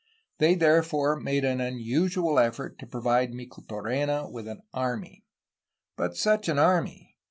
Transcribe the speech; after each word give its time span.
They 0.39 0.55
there 0.55 0.81
fore 0.81 1.15
made 1.15 1.45
an 1.45 1.61
unusual 1.61 2.39
effort 2.39 2.79
to 2.79 2.87
provide 2.87 3.35
Micheltorena 3.35 4.31
with 4.31 4.47
an 4.47 4.63
army. 4.73 5.25
But 5.95 6.17
such 6.17 6.49
an 6.49 6.57
army! 6.57 7.17